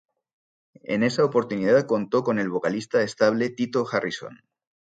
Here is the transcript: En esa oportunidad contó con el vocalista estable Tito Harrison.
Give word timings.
En 0.81 1.03
esa 1.03 1.23
oportunidad 1.23 1.85
contó 1.85 2.23
con 2.23 2.39
el 2.39 2.49
vocalista 2.49 3.03
estable 3.03 3.51
Tito 3.51 3.85
Harrison. 3.87 4.39